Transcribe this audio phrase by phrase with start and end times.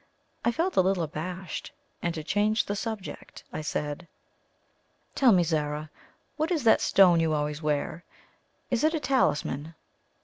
[0.43, 4.07] I felt a little abashed, and, to change the subject, I said:
[5.13, 5.91] "Tell me, Zara,
[6.37, 8.03] what is that stone you always wear?
[8.71, 9.75] Is it a talisman?"